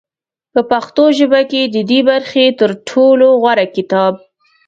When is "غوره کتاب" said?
3.41-4.13